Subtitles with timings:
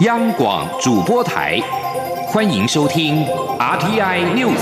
[0.00, 1.58] 央广主播台，
[2.28, 3.24] 欢迎收听
[3.58, 4.60] RTI News。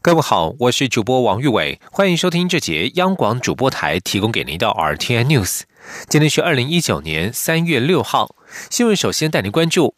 [0.00, 5.64] 各位好，我是主播王玉伟，欢迎收听这节央广主播台提供给您的 RTI News。
[6.08, 8.34] 今天是二零一九年三月六号，
[8.70, 9.94] 新闻首先带您关注。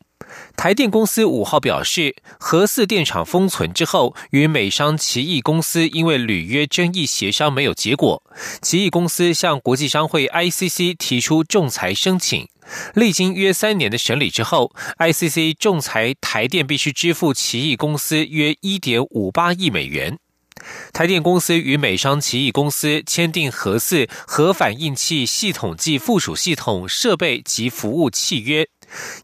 [0.60, 8.22] 台电公司五号表示，核四电厂封存之后，与美商奇异公司因为履约争议协商没有结果，
[8.60, 12.46] 奇异公司向国际商会 ICC 提出仲裁申请。
[12.92, 20.18] 历经约三年的审理之后，ICC 仲裁台电必须支付奇异公司约一点五八亿美元。
[20.92, 28.68] 台电公司与美商奇异公司签订核四核反应器系统及附属系统设备及服务契约。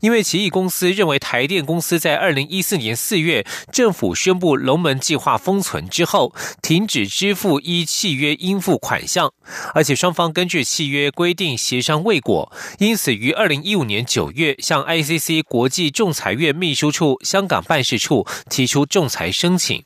[0.01, 9.33] 因为奇异公司认为台电公司在二零一四年四月政府宣布龙门计划封存之后，停止支付依契约应付款项，
[9.75, 19.85] 而且双方根据契约规定协商未果，因此于二零一五年九月向 ICC 国际仲裁院秘书处香港办事处提出仲裁申请。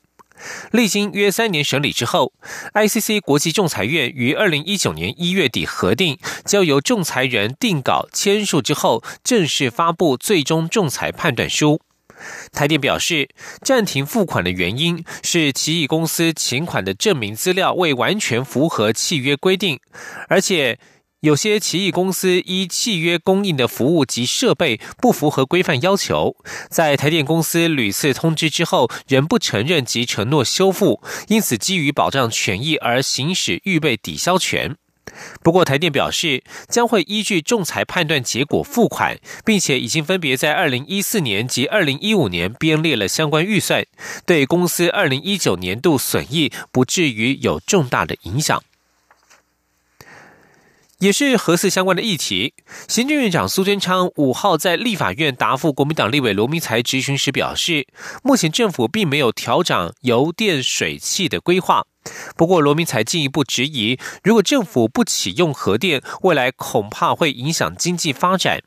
[0.72, 2.32] 历经约三年审理之后
[2.74, 11.80] ，ICC 国际仲裁院于二零一九年一月底核定，交由仲裁人定稿签署之后，正式发布最终仲裁判断书。
[12.52, 13.28] 台电表示，
[13.62, 19.80] 暂停付款的原因是奇异公司请款的证明资料未完全符合契约规定，
[20.28, 20.78] 而且。
[21.20, 26.34] 有些奇异公司依契约供应的服务及设备不符合规范要求，
[26.70, 34.76] 在台电公司屡次通知之后，仍不承认及承诺修复，因此基于保障权益而行使预备抵消权。
[35.42, 43.84] 不过，台电表示将会依据仲裁判断结果付款，并且已经分别在二零一四年及二零一五年编列了相关预算，
[44.24, 48.62] 对公司二零一九年度损益不至于有重大的影响。
[51.00, 52.54] 也是核四相关的议题。
[52.86, 57.86] 行政院长苏贞昌五号在立法院答复国民党立委罗明才质询时表示，
[58.22, 61.84] 目前政府并没有调整油电水气的规划。
[62.36, 68.62] 不过，罗明才进一步质疑，如果政府不启用核电，未来恐怕会影响经济发展。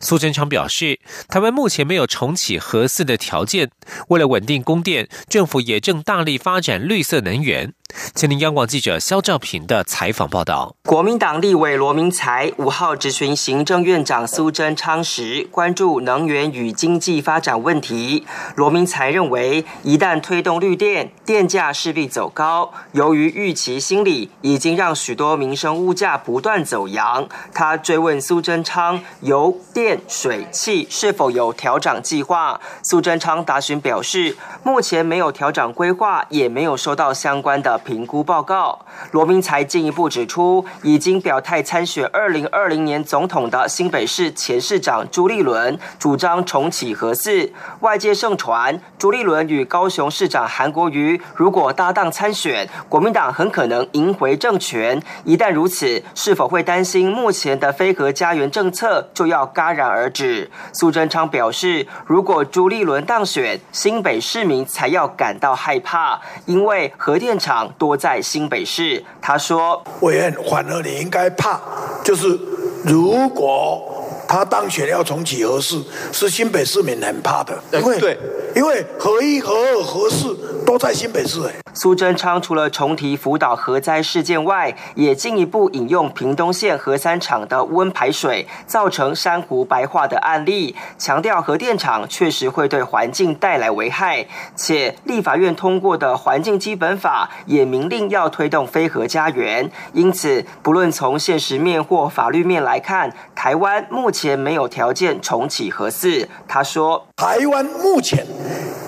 [0.00, 3.70] 苏贞昌表示，台湾目前没有重启核四的条件，
[4.08, 7.74] 为了稳定供电，政府也正大力发展绿色能源。
[8.14, 10.74] 请听央广记者肖兆平的采访报道。
[10.84, 18.26] 国民党立委罗明才五号质询行政院长苏贞昌时，关注能源与经济发展问题。
[18.56, 22.72] 罗明才认为，一旦推动绿电，电价势必走高。
[22.92, 27.26] 由于预期心理，已经让许多民生物价不断走扬。
[27.52, 32.60] 他追问苏贞昌，油电水气是否有调涨计划？
[32.82, 37.80] 苏贞昌答询表示，目前没有调涨规划，也没有收到相关的。
[37.84, 38.78] 评估报告，
[39.12, 47.52] 罗明才进一步指出，已经表态参选二零二零年总统的新北市前市长朱立伦主张重启核四。
[47.80, 55.00] 外界盛传朱立伦与高雄市长韩国瑜如果搭档参选，国民党很可能赢回政权。
[55.24, 60.50] 一旦如此，是否会担心目前的非核家园政策就要戛然而止？
[60.72, 67.73] 苏贞昌表示，如果朱立伦当选，新北市民才要感到害怕，因为核电厂。
[67.78, 71.60] 多在新北市，他说：“委员，反而你应该怕，
[72.04, 72.38] 就是
[72.84, 74.03] 如果
[74.34, 75.80] 他当选要重启核四，
[76.12, 78.18] 是新北市民很怕的，因为
[78.56, 80.36] 因为核一、核二、核四
[80.66, 81.54] 都在新北市。”哎。
[81.76, 94.24] 苏贞昌除了重提福岛核灾事件外，也进一步引用屏东县核三厂的温排水造成珊瑚白化的案例，强调核电厂确实会对环境带来危害，
[94.54, 99.68] 且立法院通过的环境基本法也明令要推动非核家园。
[99.92, 106.26] 因此，不论从现实面或法律面来看，台湾目前前没有条件重启核四。
[106.48, 108.26] 他说：“台湾目前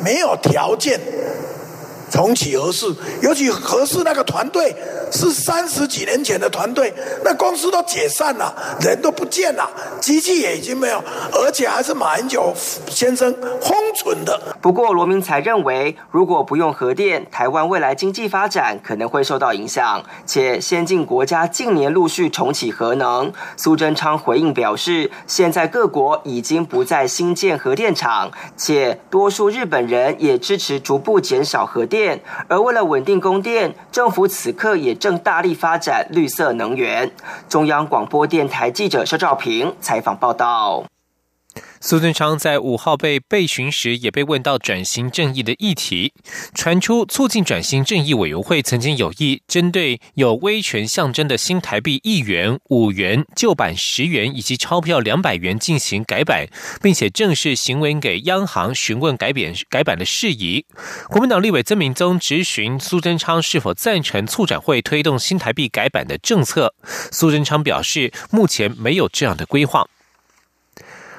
[0.03, 0.99] 没有条件。”
[2.11, 4.75] 重启核四，尤其核四那个团队
[5.11, 6.93] 是三十几年前的团队，
[7.25, 9.69] 那公司都解散了，人都不见了，
[10.01, 11.03] 机器也已经没有，
[11.33, 12.55] 而且还是马英九
[12.89, 14.41] 先生封存的。
[14.63, 23.33] 不过罗明才认为，如果不用核电，台湾未来经济发展可能会受到影响，且先进国家近年陆续重启核能。
[23.57, 31.96] 苏贞昌回应表示，现在各国已经不再新建核电厂，且多数日本人也支持逐步减少核电。
[31.97, 37.11] 电，而为了稳定供电，政府此刻也正大力发展绿色能源。
[37.49, 40.85] 中央广播电台记者肖兆平采访报道。
[41.81, 46.13] 苏贞昌在五号被被询时，也被问到转型正义的议题，
[46.55, 56.47] 传出促进转型正义委员会曾经有意针对有威权象征的新台币一元、五元、旧版十元以及钞票两百元进行改版，
[56.83, 60.65] 并且正式行文给央行询问改版改版的事宜。
[61.09, 66.75] 国民党立委曾明宗质询苏贞昌是否赞成促展会推动新台币改版的政策，
[67.13, 69.87] 苏贞昌表示目前没有这样的规划。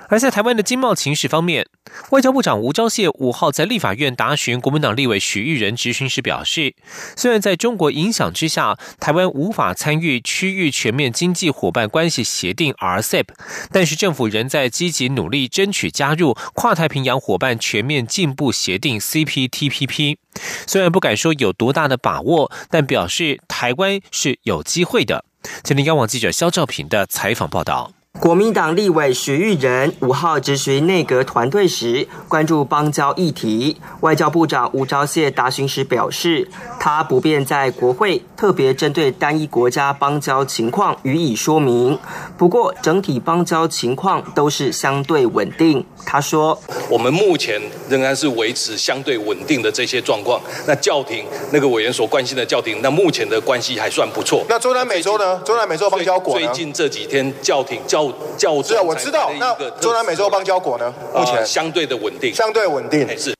[0.10, 1.68] 而在台湾的经贸情势方面，
[2.12, 6.76] 外交部长吴钊燮五号在立法院答询国民党立委许玉仁质询时表示，
[7.16, 13.26] 虽然在中国影响之下，台湾无法参与区域全面经济伙伴关系协定 RCEP，
[13.72, 20.18] 但是政府仍在积极努力争取加入跨太平洋伙伴全面进步协定 CPTPP。
[20.66, 25.26] 虽然不敢说有多大的把握，但表示台湾是有机会的。
[25.64, 27.92] 今天央网记者肖兆平的采访报道。
[28.20, 33.78] 国民党立委徐玉仁五号质询内阁团队时，关注邦交议题。
[34.02, 36.50] 外交部长吴钊燮答询时表示，
[36.80, 41.98] 他不便在国会特别针对单一国家邦交情况予以说明。
[42.38, 45.86] 不过，整体邦交情况都是相对稳定。
[46.06, 46.60] 他说
[46.90, 50.42] ：“我们目前仍然是维持相对稳定的这些状况。
[50.66, 54.44] 那教廷那个委员所关心的教廷，那目前的关系还算不错。
[54.50, 55.40] 那中南美洲呢？
[55.46, 58.07] 中南美洲邦交国最近这几天教廷教。”
[58.38, 59.32] 较是啊，我知道。
[59.40, 60.94] 那中南美洲邦交国呢？
[61.16, 63.08] 目前相对的稳定，相对稳定。
[63.18, 63.34] 是。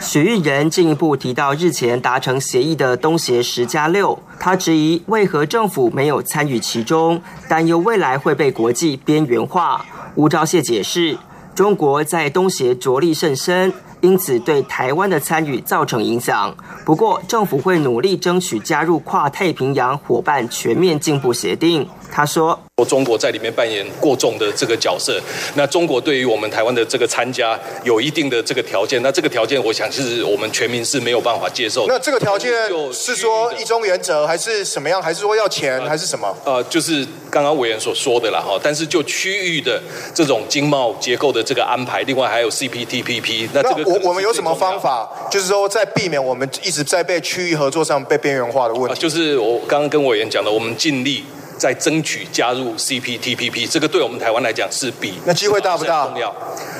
[0.00, 9.86] 许玉仁进一步提到日前达成协议的东协十加六，他质疑为何政府没有参与其中，担忧未来会被国际边缘化。
[10.16, 11.16] 吴钊燮解释，
[11.54, 16.54] 中国在东协着力甚深，因此对台湾的参与造成影响。
[16.84, 21.88] 不过，政府会努力争取加入跨太平洋伙伴全面进步协定。
[22.12, 22.58] 他说。
[22.88, 25.16] 中国在里面扮演过重的这个角色，
[25.54, 31.86] 那中国对于我们台湾的这个参加有一定的这个条件，那这个条件我想是我们全民是没有办法接受。
[31.86, 32.52] 那这个条件
[32.92, 35.00] 是说一中原则还是什么样？
[35.00, 36.36] 还是说要钱还是什么？
[36.44, 38.58] 呃，就是刚刚委员所说的了哈。
[38.60, 39.80] 但是就区域的
[40.12, 45.08] 这种经贸结构的这个安排，另外还有 CPTPP，那这个我我们有什么方法？
[45.30, 49.00] 就是说在避免我们一直在被区域合作上被边缘化的问题。
[49.00, 51.24] 就是我刚刚跟委员讲的，我们尽力。
[51.56, 56.06] 在争取加入 CPTPP，这个对我们台湾来讲是比那机会大不大？
[56.06, 56.34] 重要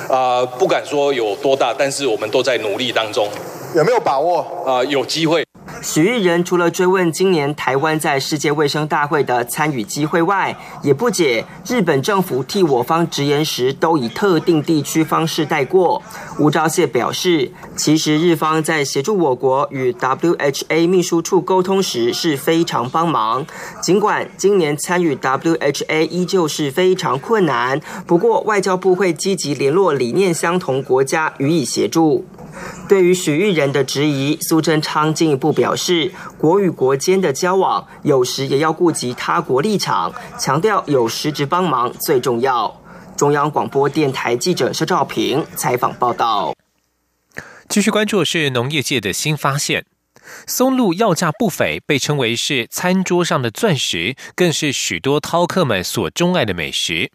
[0.09, 3.27] 啊，不敢说有多大，但是我们都在努力当中。
[3.75, 4.83] 有没有把握啊？
[4.85, 5.43] 有机会。
[5.83, 16.01] 许玉仁除了追问今年台湾在世界卫生大会的参与机会外，也不解日本政府替我方直言时都以特定地区方式带过。
[16.39, 23.45] 吴钊燮表示，其实日方在协助我国与 WHA 秘书处沟通时是非常帮忙。
[23.81, 32.25] 尽管今年参与 WHA 依旧是非常困难，不过外交部会积极联络理念相同国家予以协助。
[32.87, 42.79] 对于许玉仁的质疑，苏贞昌进一步表示，国与国间的交往有时也要顾及他国立场，强调有实质帮忙最重要。
[43.15, 46.53] 中央广播电台记者肖兆平采访报道。
[47.69, 49.85] 继续关注是农业界的新发现。
[50.47, 57.11] 松露要价不菲，被称为是餐桌上的钻石，更是许多饕客们所钟爱的美食。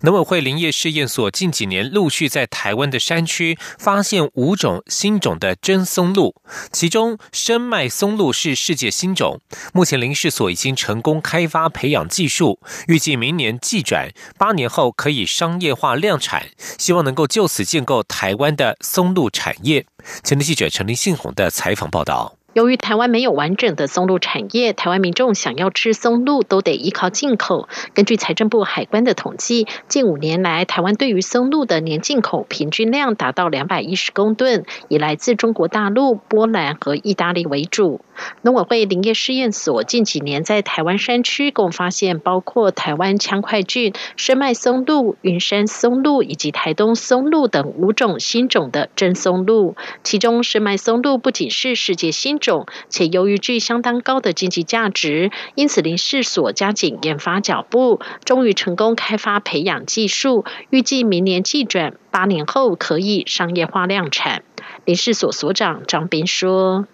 [0.00, 6.34] 农委会林业试验所近几年陆续在台湾的山区发现五种新种的真松露，
[6.72, 9.40] 其中深脉松露是世界新种。
[9.72, 19.86] 目前林试所已经成功开发培养技术，预计明年寄转，八年后可以商业化量产，希望能够就此建构台湾的松露产业。
[20.22, 22.41] 前天记者陈林信宏的采访报道。
[22.54, 27.66] 由于台湾没有完整的松露产业，台湾民众想要吃松露都得依靠进口。
[27.94, 38.02] 根据财政部海关的统计，近五年来，台湾对于松露的年进口平均量达到两百一十公吨，以来自中国大陆、波兰和意大利为主。
[38.42, 49.74] 农委会林业试验所近几年在台湾山区共发现包括台湾羌块菌、深麦松露、云山松露以及台东松露等五种新种的真松露。
[50.04, 64.42] 其中深麦松露不仅是世界新种，且由于具相当高的经济价值，因此林试所加紧研发脚步，终于成功开发培养技术，预计明年季转，八年后可以商业化量产。
[64.84, 66.86] 林试所所长张斌说。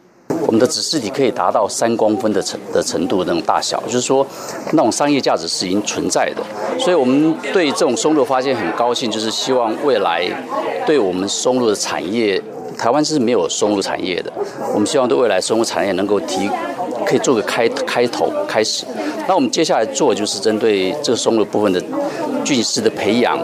[0.46, 4.26] 我们的指示体可以达到三公分的程的程度那种大小，就是说
[4.72, 6.42] 那种商业价值是已经存在的，
[6.78, 10.28] 所以我们对这种松露发现很高兴，就是希望未来
[10.86, 12.40] 对我们松露的产业，
[12.78, 14.32] 台湾是没有松露产业的，
[14.72, 16.48] 我们希望对未来松露产业能够提，
[17.04, 18.86] 可以做个开开头开始。
[19.26, 21.82] 那我们接下来做就是针对这个松露部分的。
[22.44, 23.38] 菌丝的培养，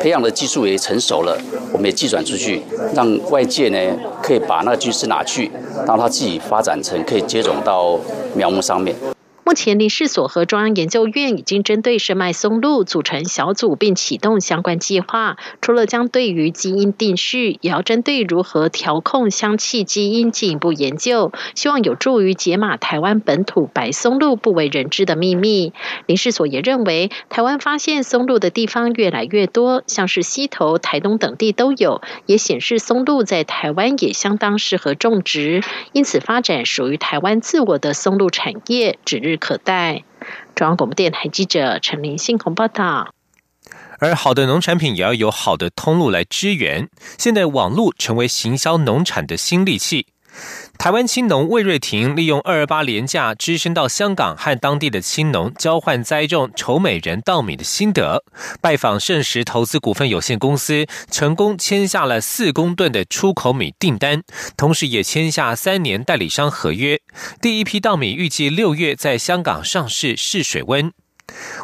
[0.00, 1.38] 培养的技术也成熟了，
[1.70, 2.60] 我们也寄转出去，
[2.92, 3.78] 让外界呢
[4.20, 5.48] 可以把那个菌丝拿去，
[5.86, 7.96] 让它自己发展成可以接种到
[8.34, 8.96] 苗木上面。
[9.48, 15.38] 目前，林氏所和中央研究院已经针对深脉松露组成小组，并启动相关计划。
[15.62, 25.72] 除了将对于基因定序，也要针对如何调控香气基因进一步研究，希望有助于解码台湾本土白松露不为人知的秘密。
[26.04, 35.62] 林氏所也认为，台湾发现松露的地方越来越多，像是西头、台东等地都有，也显示松露在台湾也相当适合种植，
[35.94, 39.37] 因此发展属于台湾自我的松露产业指日。
[39.38, 40.04] 可待。
[40.54, 43.14] 中央广播电台记者陈林信鸿报道。
[44.00, 46.88] 而好的农产品也要有好的通路来支援。
[47.18, 50.06] 现在网络成为行销农产的新利器。
[50.78, 58.22] 台湾青农魏瑞婷利用二二八廉价，只身到香港和当地的青农交换栽种丑美人稻米的心得，
[58.60, 64.22] 拜访盛时投资股份有限公司，成功签下了四公吨的出口米订单，
[64.56, 67.00] 同时也签下三年代理商合约。
[67.42, 70.92] 第一批稻米预计六月在香港上市试水温。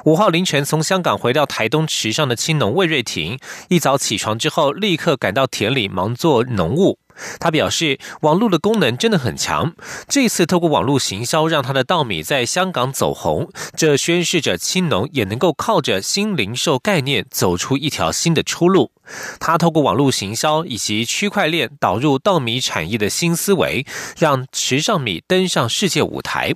[0.04, 6.98] 五号凌晨从香港回到台东池上的青农魏瑞婷，一早起床之后，立刻赶到田里忙做农务。
[7.38, 9.74] 他表示，网络的功能真的很强。
[10.08, 18.90] 这次透过网络行销，让他的稻米在香港走红，这宣示着青农也能够靠着新零售概念走出一条新的出路。
[19.38, 23.86] 他透过网络行销以及区块链导入稻米产业的新思维，
[24.18, 26.54] 让时尚米登上世界舞台。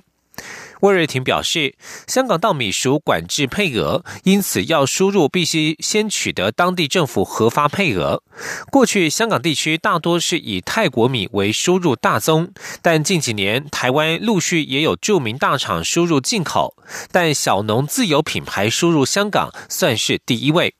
[0.81, 1.75] 魏瑞婷表示，
[2.07, 8.23] 香港稻米属管制配额，因此要输入必须先取得当地政府核发配额。
[8.71, 16.75] 过去香港地区大多是以泰国米为输入大宗，但近几年台湾陆续也有著名大厂输入进口，
[17.11, 20.75] 但小农自有品牌输入香港算是第一位。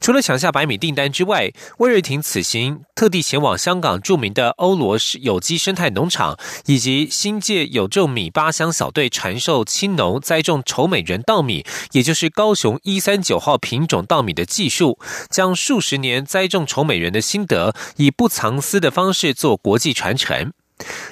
[0.00, 14.98] 除了抢下白米订单之外，魏瑞婷此行特地前往香港著名的欧罗有机生态农场，以及新界有种米八乡小队传授青农栽种丑美人稻米，也就是高雄一三九号品种稻米的技术，
[15.30, 20.52] 将数十年栽种丑美人的心得，以不藏私的方式做国际传承。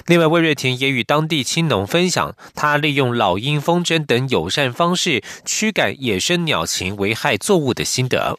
[0.05, 8.37] 另外，魏瑞婷也与当地青农分享，他利用老鹰风筝等友善方式驱赶野生鸟禽危害作物的心得。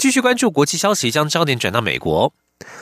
[0.00, 2.32] 继续关注国际消息，将焦点转到美国。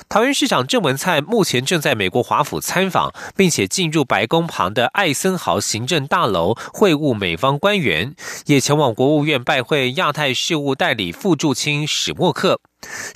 [0.08, 8.14] 桃园市长郑文灿目前正在美国华府参访，并且进入白宫旁的艾森豪行政大楼会晤美方官员，
[8.46, 12.60] 也前往国务院拜会亚太事务代理副驻卿史默克。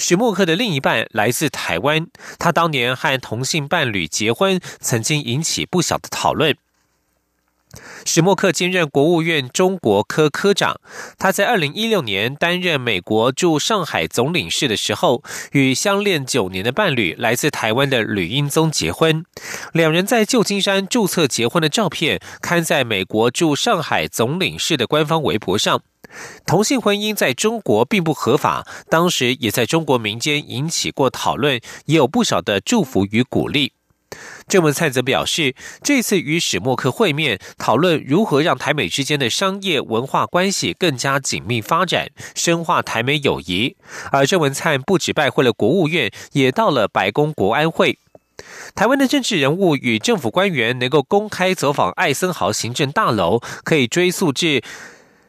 [0.01, 2.09] 史默克的另一半来自台湾，
[2.41, 6.57] 他当年和同性伴侣结婚，曾经引起不小的讨论。
[8.05, 10.81] 史默克兼任国务院中国科科长。
[11.19, 19.25] 他在二零一六年担任美国驻上海总领事的时候，与相恋九年的伴侣来自台湾的吕英宗结婚。
[19.73, 25.83] 两人在旧金山注册结婚的照片刊在美国驻上海总领事的官方微博上。
[26.45, 33.73] 同性婚姻在中国并不合法，当时也在中国民间引起过讨论，也有不少的祝福与鼓励。
[34.49, 43.77] 郑文灿则表示，这次与史默克会面，讨论如何让台美之间的商业文化关系更加紧密发展，深化台美友谊。
[44.11, 47.99] 而郑文灿不止拜会了国务院，也到了白宫国安会。
[48.75, 54.63] 台湾的政治人物与政府官员能够公开走访艾森豪行政大楼，可以追溯至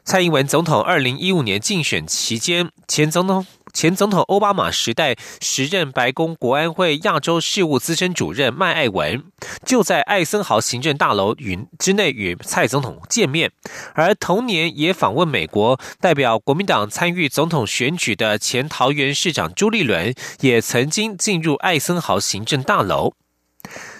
[0.04, 3.46] 蔡英文总统二零一五年竞选期间，前总统。
[3.74, 9.24] 前总统奥巴马时代，时任白宫国安会亚洲事务资深主任麦爱文，
[9.66, 13.50] 就在艾森豪行政大楼与之内与蔡总统见面。
[13.94, 23.14] 而同年也访问美国，代表国民党参与总统选举的前桃园市长朱立伦，也曾经进入艾森豪行政大楼。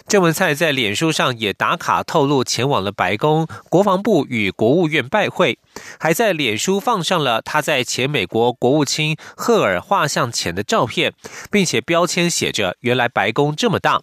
[0.06, 5.58] 郑文灿在脸书上也打卡透露前往了白宫、国防部与国务院拜会，
[5.98, 11.14] 还在脸书放上了他在前美国国务卿赫尔画像前的照片，
[11.50, 14.02] 并且标签写着“原来白宫这么大”。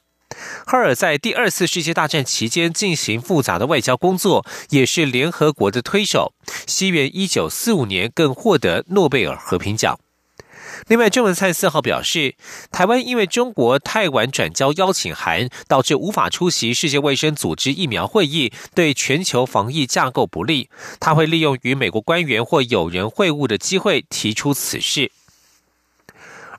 [0.65, 6.33] 赫尔在第二次世界大战期间进行复杂的外交工作，也是联合国的推手。
[6.65, 9.99] 西元一九四五年更获得诺贝尔和平奖。
[10.87, 12.35] 另外，郑文灿四号表示，
[12.71, 20.69] 台湾因为中国太晚转交邀请函，导致无法出席世界卫生组织疫苗会议，对全球防疫架构不利。
[20.99, 25.11] 他会利用与美国官员或友人会晤的机会提出此事。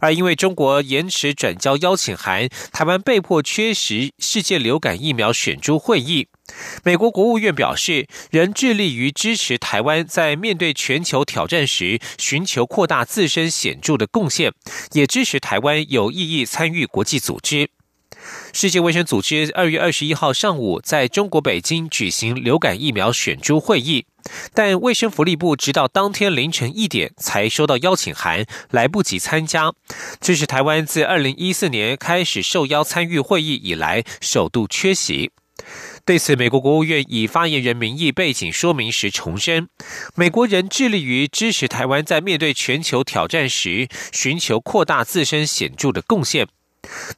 [0.02, 6.26] 而因为中国延迟转交邀请函，台湾被迫缺席世界流感疫苗选株会议。
[6.82, 14.52] 美国国务院表示，仍致力于支持台湾在面对全球挑战时，寻求扩大自身显著的贡献，
[14.90, 17.70] 也支持台湾有意义参与国际组织。
[18.52, 24.06] 世界卫生组织二月二十一号上午在中国北京举行流感疫苗选株会议，
[24.54, 29.72] 但卫生福利部直到当天凌晨一点才收到邀请函，来不及参加。
[30.20, 35.30] 这是台湾自二零一四年开始受邀参与会议以来首度缺席。
[36.04, 39.68] 对此，美国国务院以发言人名义背景说明时重申，
[40.16, 46.48] 美国人致力于支持台湾在面对全球挑战时，寻求扩大自身显著的贡献。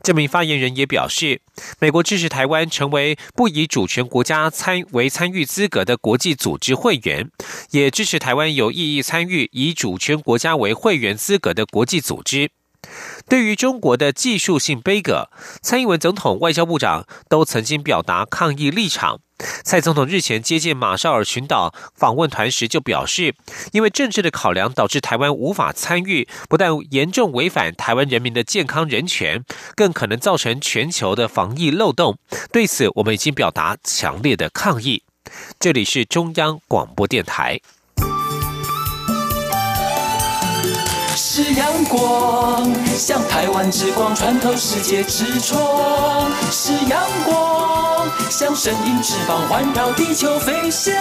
[0.03, 1.41] 这名发言人也表示，
[1.81, 7.31] 美国支持台湾成为不以主权国家参为参与资格的国际组织会员，
[7.71, 12.51] 也支持台湾有意义参与以主权国家为会员资格的国际组织。
[13.27, 15.31] 对于中国的技术性背阁，
[15.63, 19.21] 蔡英文总统、外交部长都曾经表达抗议立场。
[19.65, 23.35] 蔡总统日前接见马绍尔群岛访问团时就表示，
[23.73, 32.19] 因为政治的考量导致台湾无法参与，不但严重违反台湾人民的健康人权，更可能造成全球的防疫漏洞。
[32.53, 35.03] 对此，我们已经表达强烈的抗议。
[35.59, 37.61] 这里是中央广播电台。
[41.17, 47.84] 是阳光，像台湾之光穿透世界之窗；是阳光，
[48.31, 50.93] 像神鹰翅膀环绕地球飞翔。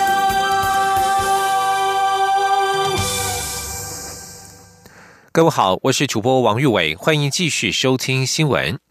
[5.32, 8.83] 各位好，我是主播王玉伟，欢迎继续收听新闻。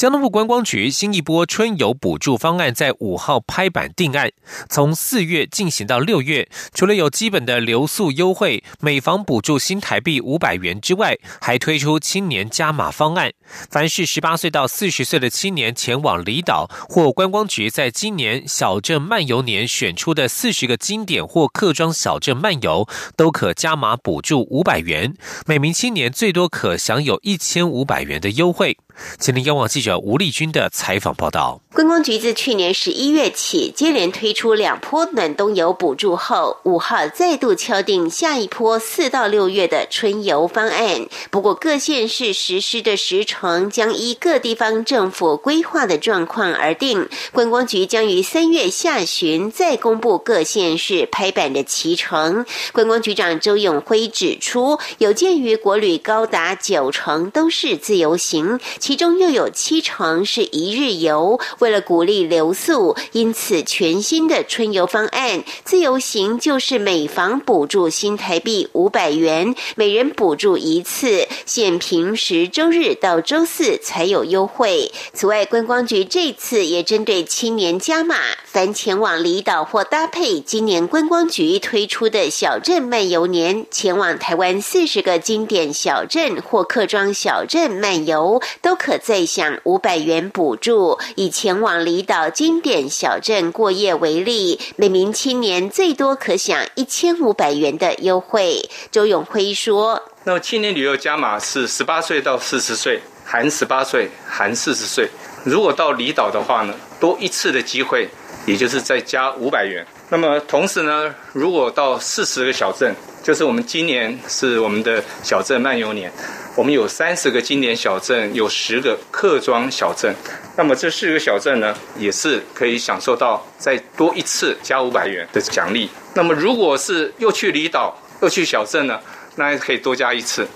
[0.00, 4.32] 交通部观光局新一波春游补助方案在五号拍板定案，
[4.70, 13.32] 从四月进行到六月，除了有基本的留宿优惠，每房补助新台币五百元之外，还推出青年加码方案。
[13.68, 25.14] 凡是十八岁到四十岁的青年前往离岛或观光局在今年小镇漫游年选出的四十个经典或客庄小镇漫游，都可加码补助五百元，
[25.44, 28.78] 每名青年最多可享有一千五百元的优惠。
[29.18, 31.60] 请听央广记者吴丽君的采访报道。
[31.72, 41.06] 观光局自去年十一月起，接连推出两波暖冬游补助后，五号再度敲定下一波四到六月的春游方案。
[41.30, 47.08] 不过，各县市实施的时程将依各地方政府规划的状况而定。
[47.30, 52.44] 观光局将于三月下旬再公布各县市拍板的期程。
[52.72, 58.58] 观光局长周永辉指出，有鉴于国旅高达九成都是自由行。
[58.80, 74.90] 其中又有七成是一日游，为了鼓励留宿，因此全新的春游方案，自由行就是每房补助新台币五百元，每人补助一次，限平时周日到周四才有优惠。
[75.12, 88.80] 此外，观光局这次也针对青年加码，凡前往离岛或搭配今年观光局推出的小镇漫游年，前往台湾四十个经典小镇或客庄小镇漫游都。
[88.80, 90.98] 可再享五百元补助。
[91.14, 98.70] 以前前往离岛经典小镇过夜为例，每名青年最多可享一千五百元的优惠。
[98.92, 105.08] 周永辉说：“那么青年旅游加码是十八岁到四十岁，含十八岁，含四十岁。
[105.42, 108.08] 如果到离岛的话呢，多一次的机会，
[108.46, 109.84] 也就是再加五百元。
[110.08, 116.10] 那么同时呢，如果到四十个小镇，就是我们今年是我们的小镇漫游年。”
[116.56, 120.12] 我们有三十个经典小镇，有十个客庄小镇，
[120.56, 125.88] 那么这四个小镇呢，也是可以享受到再多一次加五百元的奖励。
[126.12, 128.98] 那么如果是又去离岛又去小镇呢？
[129.40, 130.46] 那可以多加一次。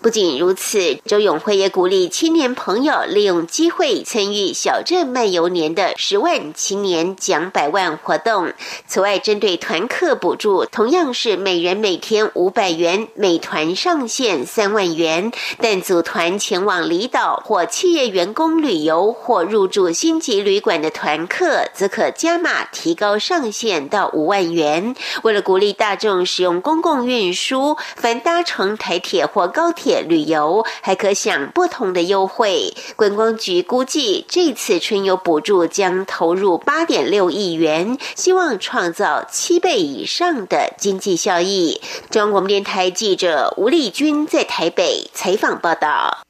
[0.00, 8.52] 不仅如此，周永辉也鼓励青年朋友利用机会参与小镇漫游年的十万青年奖百万活动。
[8.86, 15.32] 此外，针对团客补助，同样是每人每天五百元，每团上限三万元。
[15.60, 24.94] 但组团前往离岛或企业员工旅游或入住星级旅馆的团客，则可加码提高上限到五万元。
[25.24, 32.74] 为了鼓励大众使用公共运输，凡搭乘台铁或高铁旅游，还可享不同的优惠。
[32.94, 41.80] 观光局估计，这次春游补助将投入八点六亿元，希望创造七倍以上的经济效益。
[42.10, 46.27] 中央广播电台记者吴丽君在台北采访报道。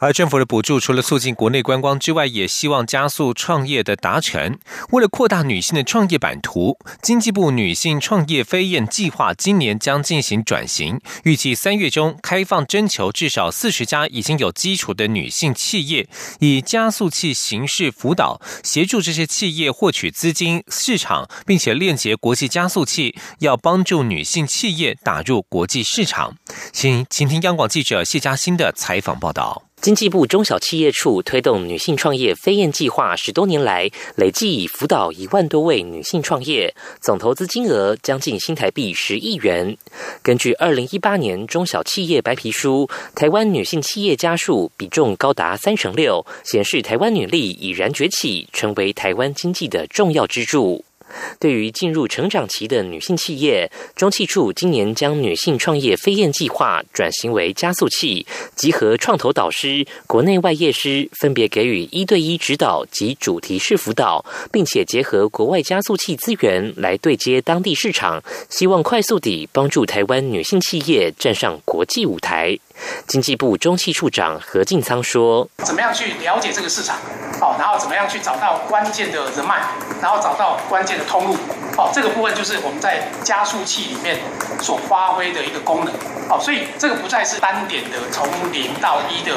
[0.00, 4.58] 而政府的补助除了促进国内观光之外，也希望加速创业的达成。
[4.90, 16.08] 为了扩大女性的创业版图，经济部女性创业飞燕计划今年将进行转型，预计三月中开放征求至少四十家已经有基础的女性企业，
[16.40, 26.36] 以加速器形式辅导，协助这些企业获取资金、市场，并且链接国际加速器，要帮助女性企业打入国际市场。
[26.72, 29.69] 请请听央广记者谢嘉欣的采访报道。
[29.80, 39.74] 经济部中小企业处推动女性创业飞燕计划十多年来，累计已辅导一万多位女性创业，总投资金额将近新台币十亿元。
[40.22, 50.84] 根据二零一八年中小企业白皮书，台湾女性企业家数比重高达三成六，显示台湾女力已然崛起，成为台湾经济的重要支柱。
[51.38, 72.58] 对于进入成长期的女性企业，中汽处今年将女性创业飞燕计划转型为加速器，集合创投导师、国内外业师，分别给予一对一指导及主题式辅导，并且结合国外加速器资源来对接当地市场，希望快速地帮助台湾女性企业站上国际舞台。
[73.06, 76.96] 经济部中汽处长何进仓说：“怎么样去了解这个市场？
[77.40, 79.60] 好，然后怎么样去找到关键的人脉，
[80.02, 81.36] 然后找到关键的通路？
[81.76, 84.18] 哦，这个部分就是我们在加速器里面
[84.60, 85.94] 所发挥的一个功能。
[86.28, 89.36] 哦，所以这个不再是单点的从零到一的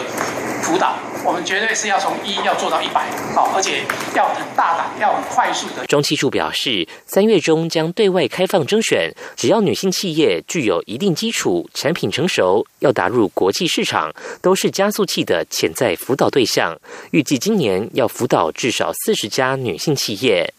[0.62, 5.86] 辅导。”我们绝对是要从一要做到一百，哦，而且要很大胆，要很快速的。
[5.86, 16.80] 中汽处表示，三月中将对外开放征选，只要女性企业具有一定基础、产品成熟，要打入国际市场，都是加速器的潜在辅导对象。
[17.12, 20.54] 预计今年要辅导至少四十家女性企业。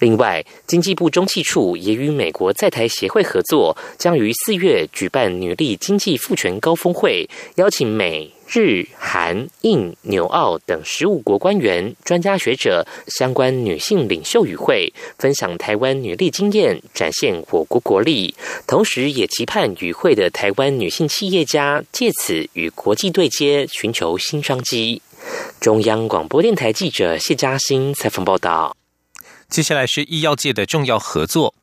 [0.00, 8.32] 另外，经济部中汽处也与美国在台协会合作，将于四月举办女力经济赋权高峰会，邀请美。
[8.54, 18.34] 日、韩、印、纽、澳等十五国官员、专家学者、相关女性领袖与会，分享台湾女力经验，展现我国国力。
[18.66, 25.00] 同时，也期盼与会的台湾女性企业家借此与国际对接，寻求新商机。
[25.58, 28.76] 中央广播电台记者谢嘉欣采访报道。
[29.48, 31.54] 接下来是医药界的重要合作。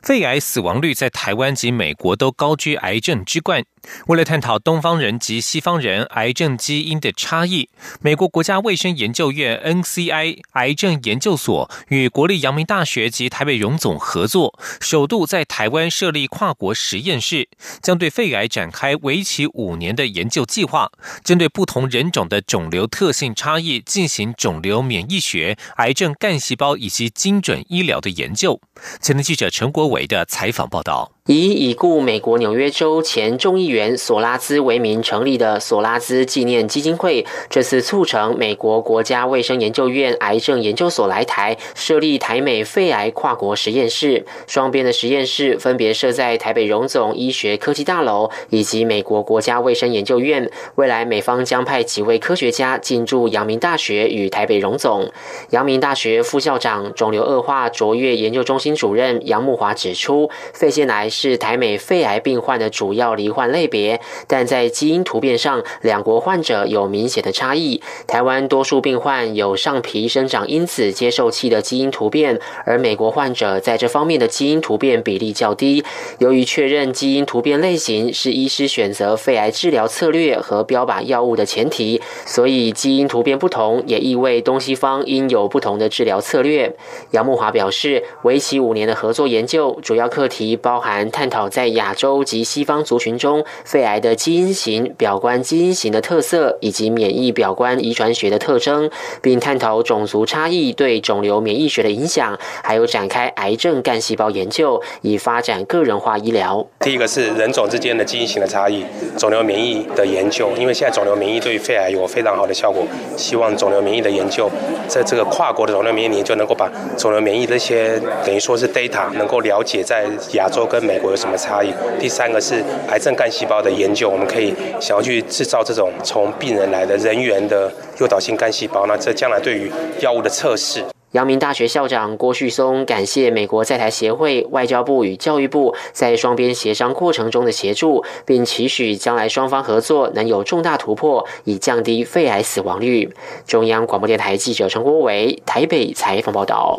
[0.00, 3.64] 肺癌死亡率在台湾及美国都高居癌症之冠。
[4.06, 7.68] 为了探讨东方人及西方人癌症基因的差异，
[8.00, 17.48] 美国国家卫生研究院 （NCI） 癌症研究所与国立阳明大学及台北荣总合作，首度在台湾设立跨国实验室，
[17.82, 20.90] 将对肺癌展开为期五年的研究计划，
[21.22, 28.60] 针对不同人种的肿瘤特性差异进行肿瘤免疫学、癌症干细胞以及精准医疗的研究。
[29.00, 31.17] 前天记者陈国伟的采访报道。
[31.28, 44.24] 以已故美国纽约州前众议员索拉兹为名成立的索拉兹纪念基金会，这次促成美国国家卫生研究院癌症研究所来台设立台美肺癌跨国实验室。
[44.46, 50.50] 双边的实验室分别设在台北荣总医学科技大楼以及美国国家卫生研究院。
[50.76, 55.12] 未来美方将派几位科学家进驻阳明大学与台北荣总。
[55.50, 61.10] 阳明大学副校长、肿瘤恶化卓越研究中心主任杨木华指出，肺腺癌。
[61.18, 67.82] 是台美肺癌病患的主要罹患类别，但在基因突变上，两国患者有明显的差异。
[68.06, 75.82] 台湾多数病患有上皮生长因子接受器的基因突变，而美国患者在这方面的基因突变比例较低。
[76.20, 86.76] 由于确认基因突变类型是医师选择肺癌治疗策略和标靶药物的前提，所以基因突变不同也意味东西方应有不同的治疗策略。
[87.10, 91.07] 杨木华表示，为期五年的合作研究主要课题包含。
[91.10, 98.90] 探讨在亚洲及西方族群中肺癌的基因型、表观基因型的特色，以及免疫表观遗传学的特征，
[99.20, 106.66] 并探讨种族差异对肿瘤免疫学的影响，还有展开癌症干细胞研究，以发展个人化医疗。
[106.80, 108.84] 第一个是人种之间的基因型的差异，
[109.16, 112.84] 肿瘤免疫的研究，因为现在肿瘤免疫对肺癌有非常好的效果，
[113.16, 114.50] 希望肿瘤免疫的研究，
[114.86, 120.98] 在这个跨国的肿瘤免疫研究，能够把肿瘤免疫这些等于说是 data 能够了解在亚洲跟美。
[120.98, 121.72] 国有什么差异？
[122.00, 129.70] 第三个是癌症干细胞的研究，我们可以想要去制造这种从病人来的人员的诱导性干细胞，那这将来对于
[130.00, 130.82] 药物的测试。
[131.12, 143.08] 阳明大学校长郭旭松感谢美国在台协会、外交部与教育部在双边协商过程中的协助，并期许将来双方合作能有重大突破，以降低肺癌死亡率。
[143.46, 146.76] 中央广播电台记者陈国伟台北采访报道。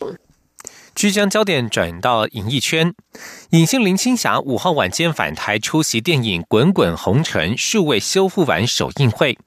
[1.00, 2.94] 即将焦点转到影艺圈，
[3.52, 9.38] 影星林青霞五号晚间返台出席电影《滚滚红尘》数位修复版首映会。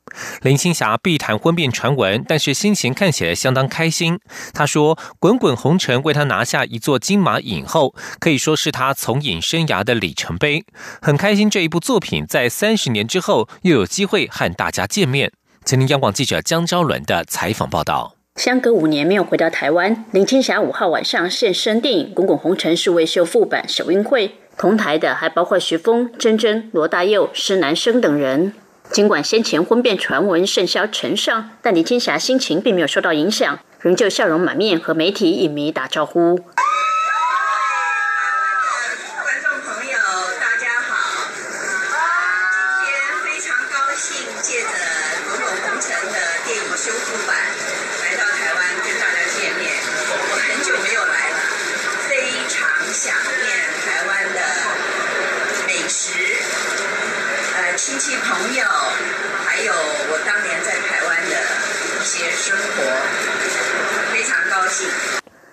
[0.41, 4.19] 林青霞避谈婚变传闻，但是心情看起来相当开心。
[4.55, 10.65] 她说：“《滚滚红尘》为她拿下一座金马影后，可以说是她从影生涯的里程碑。
[11.03, 15.31] 很开心这一部作品在三十年之后又有机会和大家见面。”
[15.67, 18.22] 请听央广记者江昭伦的采访报道。
[18.37, 28.55] 相隔五年没有回到台湾，林青霞五号晚上现身电影《滚滚红尘》数位修复版首映会，同台的还包括徐峰、珍珍、罗大佑、施南生等人。
[28.91, 36.37] 尽管先前婚变传闻甚嚣尘上，但林青霞心情并没有受到影响，仍旧笑容满面和媒体影迷打招呼。《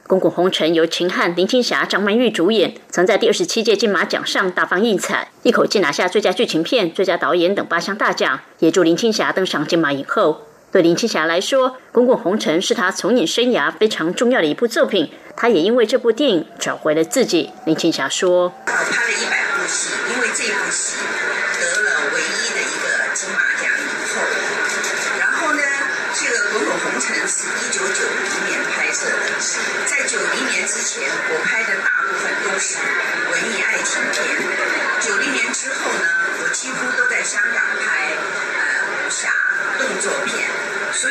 [0.10, 10.48] 滚滚红尘》由秦汉、林青霞、张曼玉主演，曾在第二十七届金马奖上大放异彩，一口气拿下最佳剧情片、最佳导演等八项大奖，也助林青霞登上金马影后。
[10.72, 17.52] 对林青霞来说，《滚滚红尘》是她从影生涯非常重要的一部作品，她也因为这部电影找回了自己。
[17.66, 20.98] 林青霞说：“我拍了一百部戏，因为这部戏。”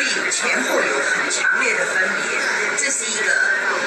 [0.04, 2.38] 所以前后有很强烈的分别。
[2.76, 3.32] 这是一个《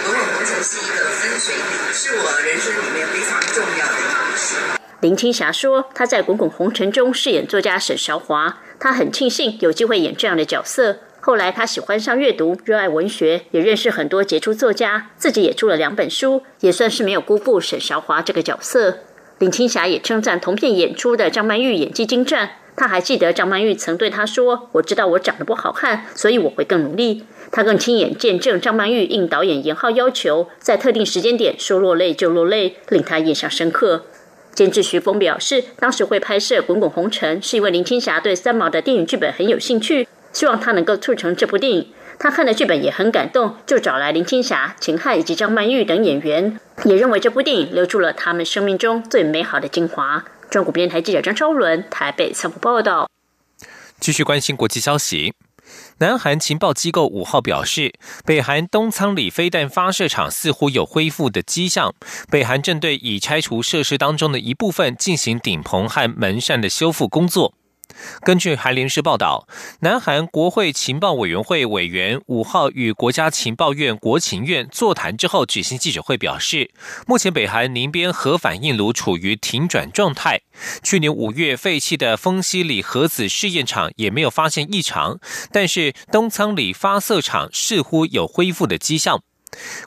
[0.04, 4.56] 滚滚红尘》是一个分水岭，是我人生里面非常重要的一部戏。
[5.00, 19.00] 林青霞说：“她在《滚滚红尘》中饰演作家沈韶华，她很庆幸有机会演这样的角色。”后来，她喜欢上阅读，热爱文学，也认识很多杰出作家，自己也出了两本书，也算是没有辜负沈韶华这个角色。
[19.40, 34.06] 林青霞也称赞同片演出的张曼玉演技精湛，他还记得张曼玉曾对他说：“我知道我长得不好看，所以我会更努力。”他更亲眼见证张曼玉应导演严浩要求，在特定时间点说落泪就落泪，令他印象深刻。
[34.54, 40.08] 监制徐峰表示，当时会拍摄《滚滚红尘》，是因为林青霞对三毛的电影剧本很有兴趣。
[40.32, 41.88] 希望他能够促成这部电影。
[42.18, 50.24] 他看了剧本也很感动，就找来林青霞、秦汉以及张曼玉等演员，也认为这部电影留住了他们生命中最美好的精华。
[50.52, 53.10] 中国电台记者张超伦台北采访报道。
[54.02, 55.34] 继续关心国际消息，
[56.00, 57.94] 南韩情报机构五号表示，
[58.26, 61.96] 北韩东仓里飞弹发射场似乎有恢复的迹象，
[62.30, 67.54] 北韩正对已拆除设施当中的一部分进行顶棚和门扇的修复工作。
[68.22, 69.48] 根据韩联社报道，
[69.82, 76.72] 南韩国会情报委员会委员五号与国家情报院国情院座谈之后举行记者会，表示
[77.08, 80.42] 目前北韩宁边核反应炉处于停转状态。
[80.84, 85.20] 去年五月废弃的丰西里核子试验场也没有发现异常，
[85.52, 89.24] 但是东仓里发射场似乎有恢复的迹象。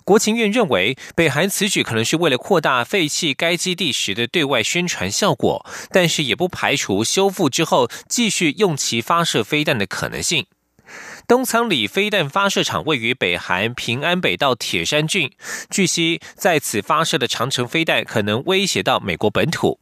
[0.05, 10.47] 国情院认为，北韩此举可能是为了扩大废弃该基地时的对外宣传效果，但是也不排除修复之后继续用其发射飞弹的可能性。
[11.27, 15.33] 东仓里飞弹发射场位于北韩平安北道铁山郡，
[15.71, 19.81] 据悉在此发射的长城飞弹可能威胁到美国本土。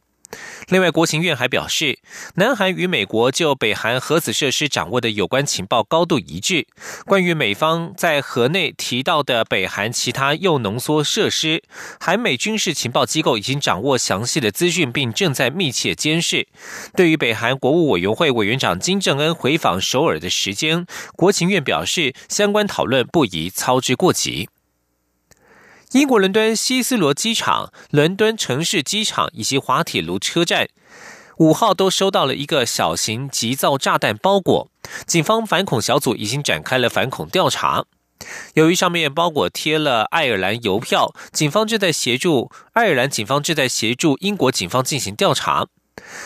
[0.69, 1.99] 另外，国情院还表示，
[2.35, 6.65] 南韩与美国就北韩核子设施掌握的有关情报高度一致。
[7.05, 11.61] 关于美方在河内提到的北韩其他铀浓缩设施，
[11.99, 16.47] 韩美军事情报机构已经掌握详细的资讯，并正在密切监视。
[16.95, 24.49] 对于北韩国务委员会委员长金正恩回访首尔的时间，国情院表示，相关讨论不宜操之过急。
[25.93, 30.67] 英国伦敦希斯罗机场、伦敦城市机场以及滑铁卢车站，
[31.37, 34.71] 五号都收到了一个小型急躁炸弹包裹。
[35.05, 37.85] 警方反恐小组已经展开了反恐调查。
[38.55, 45.67] 由于上面包裹贴了爱尔兰邮票，警方正在协助爱尔兰警方正在协助英国警方进行调查。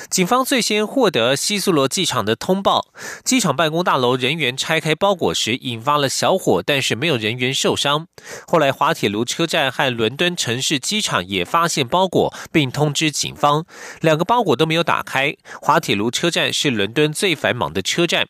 [0.10, 2.88] 警方最先获得西苏罗机场的通报，
[3.24, 8.08] 机场办公大楼人员拆开包裹时引发了小火，但是没有人员受伤。
[8.48, 13.66] 后来滑铁卢车站和伦敦城市机场也发现包裹，并通知警方，
[14.02, 15.36] 两个包裹都没有打开。
[15.62, 18.28] 滑铁卢车站是伦敦最繁忙的车站，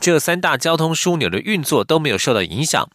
[0.00, 2.88] 这三大交通枢纽的运作都没有受到影响。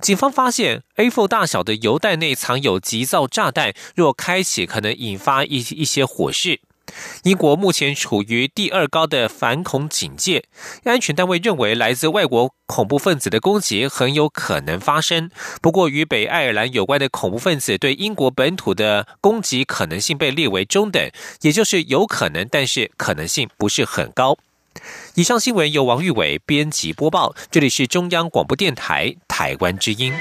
[0.00, 6.60] 警方发现 A4 大小的油袋内藏有急造炸弹，若开启可能引发一一些火势。
[7.24, 10.44] 英国目前处于第二高的反恐警戒，
[10.84, 15.30] 安全单位认为来自外国恐怖分子的攻击很有可能发生。
[15.60, 21.10] 不过，与北爱尔兰有关的恐怖分子对英国本土的攻击可能性被列为中等，
[21.42, 24.36] 也就是有可能，但是可能性不是很高。
[25.14, 30.12] 以上新闻由王玉伟编辑播报，这里是中央广播电台台湾之音。